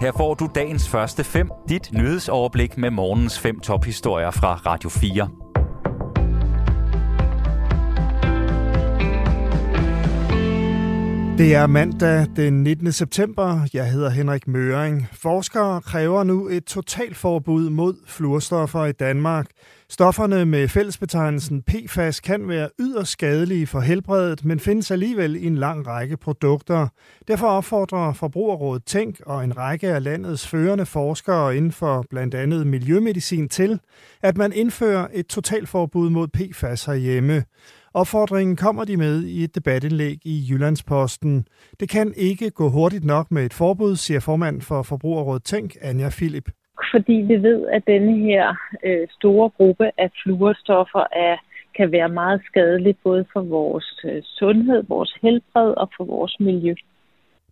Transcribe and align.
Her 0.00 0.12
får 0.12 0.34
du 0.34 0.48
dagens 0.54 0.88
første 0.88 1.24
fem, 1.24 1.50
dit 1.68 1.92
nyhedsoverblik 1.92 2.78
med 2.78 2.90
morgens 2.90 3.38
fem 3.38 3.60
tophistorier 3.60 4.30
fra 4.30 4.54
Radio 4.54 4.88
4. 4.88 5.28
Det 11.38 11.54
er 11.54 11.66
mandag 11.66 12.26
den 12.36 12.62
19. 12.62 12.92
september. 12.92 13.68
Jeg 13.74 13.92
hedder 13.92 14.10
Henrik 14.10 14.48
Møring. 14.48 15.08
Forskere 15.12 15.80
kræver 15.80 16.24
nu 16.24 16.48
et 16.48 16.64
totalforbud 16.64 17.70
mod 17.70 17.94
fluorstoffer 18.06 18.84
i 18.84 18.92
Danmark. 18.92 19.46
Stofferne 19.92 20.46
med 20.46 20.68
fællesbetegnelsen 20.68 21.62
PFAS 21.62 22.20
kan 22.20 22.48
være 22.48 22.68
yderst 22.80 23.10
skadelige 23.10 23.66
for 23.66 23.80
helbredet, 23.80 24.44
men 24.44 24.60
findes 24.60 24.90
alligevel 24.90 25.36
i 25.36 25.46
en 25.46 25.54
lang 25.54 25.86
række 25.86 26.16
produkter. 26.16 26.88
Derfor 27.28 27.46
opfordrer 27.46 28.12
Forbrugerrådet 28.12 28.84
Tænk 28.84 29.20
og 29.26 29.44
en 29.44 29.56
række 29.56 29.88
af 29.88 30.02
landets 30.04 30.48
førende 30.48 30.86
forskere 30.86 31.56
inden 31.56 31.72
for 31.72 32.04
blandt 32.10 32.34
andet 32.34 32.66
miljømedicin 32.66 33.48
til, 33.48 33.80
at 34.22 34.36
man 34.36 34.52
indfører 34.52 35.08
et 35.12 35.26
totalforbud 35.26 36.10
mod 36.10 36.28
PFAS 36.28 36.84
herhjemme. 36.84 37.44
Opfordringen 37.94 38.56
kommer 38.56 38.84
de 38.84 38.96
med 38.96 39.24
i 39.24 39.44
et 39.44 39.54
debatindlæg 39.54 40.18
i 40.24 40.46
Jyllandsposten. 40.50 41.44
Det 41.80 41.88
kan 41.88 42.14
ikke 42.16 42.50
gå 42.50 42.68
hurtigt 42.68 43.04
nok 43.04 43.30
med 43.30 43.44
et 43.44 43.54
forbud, 43.54 43.96
siger 43.96 44.20
formand 44.20 44.60
for 44.60 44.82
Forbrugerrådet 44.82 45.44
Tænk, 45.44 45.76
Anja 45.80 46.08
Philip. 46.08 46.50
Fordi 46.92 47.12
vi 47.12 47.42
ved, 47.42 47.66
at 47.66 47.86
denne 47.86 48.18
her 48.18 48.54
øh, 48.84 49.08
store 49.10 49.48
gruppe 49.48 49.90
af 49.98 50.10
fluorstoffer 50.22 51.04
er, 51.12 51.36
kan 51.76 51.92
være 51.92 52.08
meget 52.08 52.40
skadelig 52.44 52.96
både 53.04 53.24
for 53.32 53.40
vores 53.40 54.00
øh, 54.04 54.22
sundhed, 54.24 54.82
vores 54.88 55.12
helbred 55.22 55.74
og 55.76 55.90
for 55.96 56.04
vores 56.04 56.40
miljø. 56.40 56.74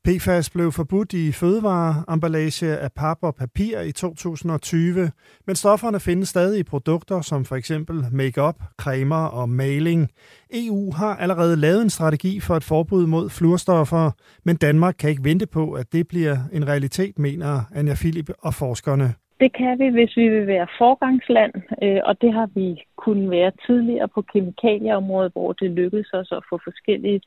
PFAS 0.09 0.51
blev 0.51 0.73
forbudt 0.73 1.13
i 1.13 1.33
fødevareemballage 1.33 2.79
af 2.79 2.93
pap 2.93 3.19
og 3.23 3.35
papir 3.35 3.81
i 3.81 3.93
2020, 3.93 5.11
men 5.47 5.57
stofferne 5.57 6.01
findes 6.01 6.29
stadig 6.29 6.59
i 6.61 6.63
produkter 6.63 7.21
som 7.21 7.45
for 7.45 7.57
eksempel 7.57 8.07
makeup, 8.13 8.63
cremer 8.79 9.25
og 9.25 9.49
maling. 9.49 10.09
EU 10.55 10.93
har 10.93 11.17
allerede 11.17 11.57
lavet 11.57 11.83
en 11.83 11.91
strategi 11.91 12.41
for 12.41 12.57
et 12.57 12.65
forbud 12.65 13.07
mod 13.07 13.31
fluorstoffer, 13.31 14.11
men 14.45 14.57
Danmark 14.57 14.95
kan 14.99 15.11
ikke 15.11 15.25
vente 15.25 15.47
på, 15.47 15.73
at 15.73 15.93
det 15.93 16.09
bliver 16.09 16.39
en 16.53 16.69
realitet, 16.69 17.19
mener 17.19 17.63
Anja 17.75 17.95
Philip 17.95 18.31
og 18.39 18.55
forskerne. 18.55 19.15
Det 19.41 19.53
kan 19.53 19.79
vi, 19.79 19.89
hvis 19.89 20.17
vi 20.17 20.29
vil 20.29 20.47
være 20.47 20.67
forgangsland, 20.79 21.53
øh, 21.83 22.01
og 22.05 22.21
det 22.21 22.33
har 22.33 22.49
vi 22.55 22.85
kunnet 22.97 23.31
være 23.31 23.53
tidligere 23.67 24.09
på 24.09 24.23
kemikalieområdet, 24.23 25.33
hvor 25.33 25.53
det 25.53 25.71
lykkedes 25.71 26.13
os 26.13 26.33
at 26.33 26.43
få 26.51 26.61
forskellige 26.65 27.21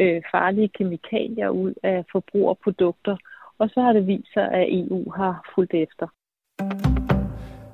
øh, 0.00 0.22
farlige 0.30 0.68
kemikalier 0.68 1.48
ud 1.48 1.74
af 1.82 2.04
forbrugerprodukter. 2.12 3.16
Og 3.58 3.68
så 3.70 3.80
har 3.80 3.92
det 3.92 4.06
vist 4.06 4.32
sig, 4.32 4.50
at 4.52 4.66
EU 4.70 5.10
har 5.10 5.50
fulgt 5.54 5.74
efter. 5.74 6.06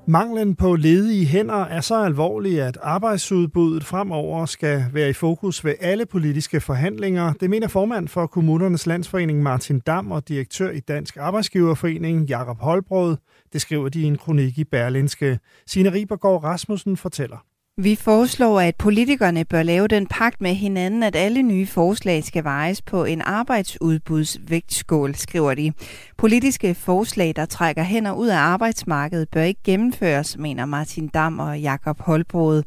Manglen 0.07 0.55
på 0.55 0.77
ledige 0.77 1.27
hænder 1.27 1.65
er 1.65 1.81
så 1.81 2.05
alvorlig, 2.05 2.63
at 2.63 2.79
arbejdsudbuddet 2.83 3.85
fremover 3.85 4.47
skal 4.47 4.85
være 4.93 5.11
i 5.11 5.13
fokus 5.13 5.65
ved 5.65 5.75
alle 5.81 6.07
politiske 6.07 6.61
forhandlinger. 6.61 7.33
Det 7.33 7.51
mener 7.51 7.69
formand 7.69 8.09
for 8.09 8.27
Kommunernes 8.27 8.87
Landsforening 8.87 9.43
Martin 9.43 9.81
Dam 9.81 10.13
og 10.13 10.29
direktør 10.29 10.71
i 10.71 10.81
Dansk 10.81 11.17
Arbejdsgiverforening 11.17 12.29
Jakob 12.29 12.61
Holbrød. 12.61 13.17
Det 13.53 13.61
skriver 13.61 13.89
de 13.89 14.01
i 14.01 14.05
en 14.05 14.19
kronik 14.19 14.59
i 14.59 14.65
Berlinske. 14.65 15.39
Signe 15.67 15.93
Ribergaard 15.93 16.45
Rasmussen 16.45 16.97
fortæller. 16.97 17.52
Vi 17.77 17.95
foreslår, 17.95 18.61
at 18.61 18.77
politikerne 18.77 19.45
bør 19.45 19.63
lave 19.63 19.89
den 19.89 20.07
pagt 20.07 20.41
med 20.41 20.55
hinanden, 20.55 21.03
at 21.03 21.17
alle 21.17 21.43
nye 21.43 21.67
forslag 21.67 22.25
skal 22.25 22.45
vejes 22.45 22.83
på 22.83 23.05
en 23.05 23.21
arbejdsudbudsvægtskål, 23.21 25.15
skriver 25.15 25.55
de. 25.55 25.73
Politiske 26.19 26.75
forslag, 26.75 27.33
der 27.37 27.45
trækker 27.45 27.83
hænder 27.83 28.13
ud 28.13 28.29
af 28.29 28.37
arbejdsmarkedet, 28.37 29.29
bør 29.29 29.43
ikke 29.43 29.61
gennemføres, 29.65 30.39
mener 30.39 30.67
Martin 30.67 31.09
Dam 31.09 31.39
og 31.39 31.61
Jakob 31.61 32.01
Holbrod. 32.01 32.63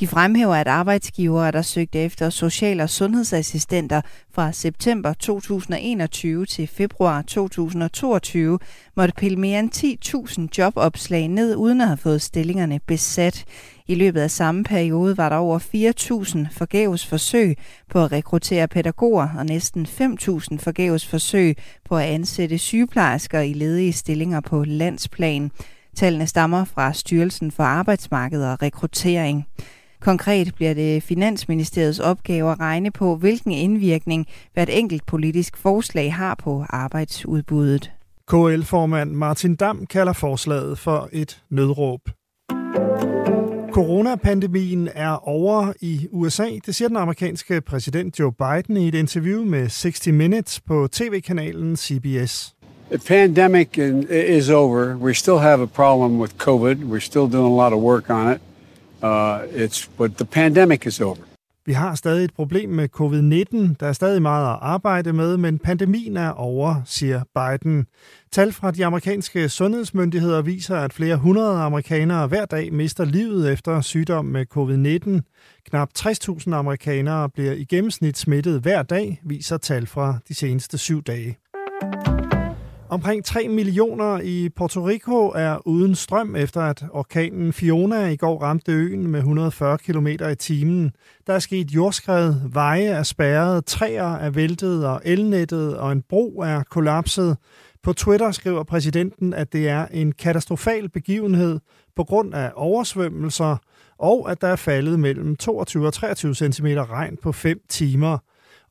De 0.00 0.06
fremhæver, 0.06 0.54
at 0.54 0.68
arbejdsgivere, 0.68 1.50
der 1.50 1.62
søgte 1.62 1.98
efter 1.98 2.30
social- 2.30 2.80
og 2.80 2.90
sundhedsassistenter 2.90 4.00
fra 4.34 4.52
september 4.52 5.12
2021 5.12 6.46
til 6.46 6.66
februar 6.66 7.22
2022, 7.22 8.58
måtte 8.96 9.14
pille 9.16 9.36
mere 9.38 9.60
end 9.60 9.70
10.000 10.46 10.48
jobopslag 10.58 11.28
ned, 11.28 11.56
uden 11.56 11.80
at 11.80 11.86
have 11.86 11.96
fået 11.96 12.22
stillingerne 12.22 12.80
besat. 12.86 13.44
I 13.86 13.94
løbet 13.94 14.20
af 14.20 14.30
samme 14.30 14.64
periode 14.64 15.16
var 15.16 15.28
der 15.28 15.36
over 15.36 15.58
4.000 15.58 16.58
forgæves 16.58 17.06
forsøg 17.06 17.56
på 17.90 18.04
at 18.04 18.12
rekruttere 18.12 18.68
pædagoger 18.68 19.28
og 19.38 19.46
næsten 19.46 19.86
5.000 19.86 19.98
forgæves 20.58 21.06
forsøg 21.06 21.56
på 21.84 21.96
at 21.96 22.04
ansætte 22.04 22.58
sygeplejersker 22.58 23.40
i 23.40 23.52
ledige 23.52 23.92
stillinger 23.92 24.40
på 24.40 24.64
landsplan. 24.64 25.50
Tallene 25.96 26.26
stammer 26.26 26.64
fra 26.64 26.92
Styrelsen 26.92 27.50
for 27.50 27.62
Arbejdsmarked 27.62 28.44
og 28.44 28.62
Rekruttering. 28.62 29.46
Konkret 30.00 30.54
bliver 30.54 30.74
det 30.74 31.02
Finansministeriets 31.02 31.98
opgave 31.98 32.52
at 32.52 32.60
regne 32.60 32.90
på, 32.90 33.16
hvilken 33.16 33.52
indvirkning 33.52 34.26
hvert 34.54 34.68
enkelt 34.72 35.06
politisk 35.06 35.56
forslag 35.56 36.14
har 36.14 36.34
på 36.34 36.64
arbejdsudbuddet. 36.68 37.90
KL-formand 38.28 39.10
Martin 39.10 39.54
Dam 39.54 39.86
kalder 39.86 40.12
forslaget 40.12 40.78
for 40.78 41.08
et 41.12 41.42
nødråb. 41.50 42.00
Coronapandemien 43.72 44.88
er 44.94 45.28
over 45.28 45.72
i 45.80 46.08
USA. 46.10 46.46
Det 46.66 46.74
siger 46.74 46.88
den 46.88 46.96
amerikanske 46.96 47.60
præsident 47.60 48.18
Joe 48.18 48.32
Biden 48.32 48.76
i 48.76 48.88
et 48.88 48.94
interview 48.94 49.44
med 49.44 49.68
60 49.68 50.06
Minutes 50.06 50.60
på 50.60 50.88
tv-kanalen 50.92 51.76
CBS. 51.76 52.54
The 52.90 52.98
pandemic 52.98 53.78
is 54.28 54.50
over. 54.50 54.96
We 54.96 55.14
still 55.14 55.38
have 55.38 55.62
a 55.62 55.66
problem 55.66 56.20
with 56.20 56.34
COVID. 56.36 56.76
We're 56.76 57.00
still 57.00 57.32
doing 57.32 57.60
a 57.60 57.64
lot 57.64 57.72
of 57.72 57.82
work 57.82 58.10
on 58.10 58.32
it. 58.32 58.40
Uh, 59.02 59.64
it's, 59.64 59.90
but 59.98 60.10
the 60.16 60.24
pandemic 60.24 60.86
is 60.86 61.00
over. 61.00 61.16
Vi 61.66 61.72
har 61.72 61.94
stadig 61.94 62.24
et 62.24 62.34
problem 62.34 62.70
med 62.70 62.88
covid-19. 63.00 63.74
Der 63.80 63.86
er 63.86 63.92
stadig 63.92 64.22
meget 64.22 64.52
at 64.52 64.58
arbejde 64.62 65.12
med, 65.12 65.36
men 65.36 65.58
pandemien 65.58 66.16
er 66.16 66.30
over, 66.30 66.82
siger 66.84 67.22
Biden. 67.34 67.86
Tal 68.32 68.52
fra 68.52 68.70
de 68.70 68.86
amerikanske 68.86 69.48
sundhedsmyndigheder 69.48 70.42
viser, 70.42 70.76
at 70.76 70.92
flere 70.92 71.16
hundrede 71.16 71.60
amerikanere 71.60 72.26
hver 72.26 72.44
dag 72.44 72.72
mister 72.72 73.04
livet 73.04 73.52
efter 73.52 73.80
sygdom 73.80 74.24
med 74.24 74.46
covid-19. 74.56 75.20
Knap 75.70 75.90
60.000 75.98 76.54
amerikanere 76.54 77.28
bliver 77.28 77.52
i 77.52 77.64
gennemsnit 77.64 78.18
smittet 78.18 78.60
hver 78.60 78.82
dag, 78.82 79.20
viser 79.24 79.56
tal 79.56 79.86
fra 79.86 80.18
de 80.28 80.34
seneste 80.34 80.78
syv 80.78 81.02
dage. 81.02 81.38
Omkring 82.90 83.24
3 83.24 83.48
millioner 83.48 84.20
i 84.20 84.48
Puerto 84.56 84.86
Rico 84.86 85.28
er 85.28 85.66
uden 85.66 85.94
strøm 85.94 86.36
efter 86.36 86.60
at 86.60 86.84
orkanen 86.92 87.52
Fiona 87.52 88.06
i 88.06 88.16
går 88.16 88.42
ramte 88.42 88.72
øen 88.72 89.06
med 89.06 89.20
140 89.20 89.78
km 89.78 90.06
i 90.06 90.34
timen. 90.38 90.92
Der 91.26 91.32
er 91.32 91.38
sket 91.38 91.70
jordskred, 91.70 92.34
veje 92.52 92.84
er 92.84 93.02
spærret, 93.02 93.64
træer 93.64 94.14
er 94.14 94.30
væltet 94.30 94.86
og 94.86 95.00
elnettet 95.04 95.78
og 95.78 95.92
en 95.92 96.02
bro 96.08 96.40
er 96.40 96.62
kollapset. 96.70 97.36
På 97.82 97.92
Twitter 97.92 98.30
skriver 98.30 98.62
præsidenten, 98.62 99.34
at 99.34 99.52
det 99.52 99.68
er 99.68 99.86
en 99.86 100.12
katastrofal 100.12 100.88
begivenhed 100.88 101.60
på 101.96 102.04
grund 102.04 102.34
af 102.34 102.52
oversvømmelser, 102.54 103.56
og 103.98 104.30
at 104.30 104.40
der 104.40 104.48
er 104.48 104.56
faldet 104.56 105.00
mellem 105.00 105.36
22 105.36 105.86
og 105.86 105.92
23 105.92 106.34
cm 106.34 106.66
regn 106.66 107.16
på 107.16 107.32
5 107.32 107.60
timer. 107.68 108.18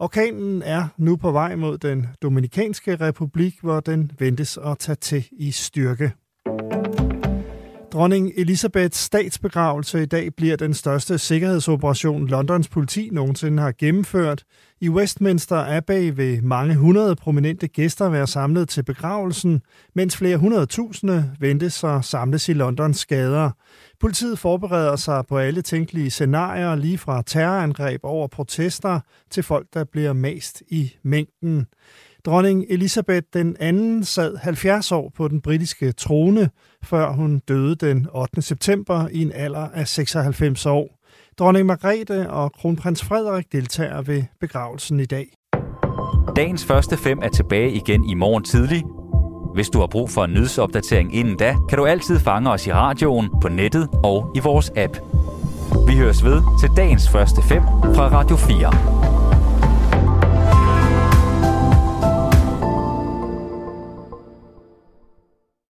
Orkanen 0.02 0.62
er 0.62 0.88
nu 0.98 1.16
på 1.16 1.32
vej 1.32 1.56
mod 1.56 1.78
den 1.78 2.08
Dominikanske 2.22 2.96
Republik, 2.96 3.54
hvor 3.62 3.80
den 3.80 4.12
ventes 4.20 4.58
at 4.58 4.80
tage 4.80 4.96
til 4.96 5.28
i 5.32 5.52
styrke. 5.52 6.12
Dronning 7.92 8.32
Elisabeths 8.38 8.98
statsbegravelse 8.98 10.04
i 10.04 10.06
dag 10.06 10.36
bliver 10.36 10.56
den 10.56 10.74
største 10.74 11.18
sikkerhedsoperation, 11.18 12.28
Londons 12.28 12.68
politi 12.68 13.10
nogensinde 13.12 13.62
har 13.62 13.74
gennemført. 13.78 14.44
I 14.82 14.90
Westminster 14.90 15.78
Abbey 15.78 16.14
vil 16.16 16.44
mange 16.44 16.76
hundrede 16.76 17.16
prominente 17.16 17.68
gæster 17.68 18.10
være 18.10 18.28
samlet 18.28 18.70
til 18.70 18.84
begravelsen, 18.84 19.62
mens 19.96 20.18
flere 20.18 20.38
hundredtusinde 20.38 21.32
ventes 21.40 21.84
at 21.84 22.06
samles 22.06 22.50
i 22.50 22.54
Londons 22.54 23.06
gader. 23.06 23.52
Politiet 24.00 24.40
forbereder 24.40 24.96
sig 24.96 25.24
på 25.30 25.38
alle 25.38 25.62
tænkelige 25.62 26.10
scenarier, 26.10 26.76
lige 26.76 26.98
fra 26.98 27.24
terrorangreb 27.26 28.00
over 28.04 28.28
protester 28.28 29.00
til 29.32 29.44
folk, 29.44 29.68
der 29.74 29.84
bliver 29.84 30.14
mast 30.14 30.64
i 30.68 30.94
mængden. 31.04 31.68
Dronning 32.26 32.66
Elisabeth 32.70 33.28
den 33.34 33.56
anden 33.60 34.04
sad 34.04 34.38
70 34.38 34.92
år 34.92 35.12
på 35.16 35.28
den 35.28 35.42
britiske 35.42 35.92
trone, 35.92 36.50
før 36.84 37.12
hun 37.12 37.40
døde 37.40 37.76
den 37.76 38.08
8. 38.14 38.42
september 38.42 39.08
i 39.12 39.22
en 39.22 39.32
alder 39.36 39.68
af 39.74 39.88
96 39.88 40.66
år. 40.66 41.00
Dronning 41.40 41.66
Margrethe 41.66 42.30
og 42.30 42.52
kronprins 42.52 43.04
Frederik 43.04 43.52
deltager 43.52 44.02
ved 44.02 44.24
begravelsen 44.40 45.00
i 45.00 45.06
dag. 45.06 45.28
Dagens 46.36 46.66
første 46.66 46.98
fem 46.98 47.20
er 47.22 47.30
tilbage 47.30 47.72
igen 47.72 48.10
i 48.10 48.14
morgen 48.14 48.44
tidlig. 48.44 48.84
Hvis 49.54 49.70
du 49.70 49.80
har 49.80 49.88
brug 49.88 50.10
for 50.10 50.24
en 50.24 50.34
nyhedsopdatering 50.34 51.16
inden 51.16 51.38
da, 51.38 51.56
kan 51.70 51.78
du 51.78 51.86
altid 51.86 52.20
fange 52.20 52.52
os 52.52 52.68
i 52.68 52.74
radioen, 52.74 53.30
på 53.42 53.50
nettet 53.50 53.88
og 54.04 54.32
i 54.36 54.40
vores 54.40 54.72
app. 54.76 54.98
Vi 55.88 55.96
høres 55.98 56.24
ved 56.24 56.42
til 56.60 56.70
dagens 56.78 57.10
første 57.10 57.42
fem 57.50 57.62
fra 57.96 58.08
Radio 58.08 58.36
4. 58.36 59.19